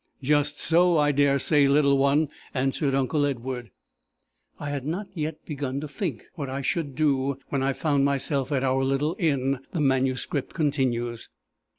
[0.23, 3.69] "Just so, I daresay, little one!" answered uncle Edward.
[4.59, 8.51] "I had not yet begun to think what I should do, when I found myself
[8.51, 11.29] at our little inn," the manuscript continues.